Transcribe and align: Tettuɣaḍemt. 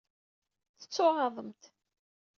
Tettuɣaḍemt. 0.81 1.63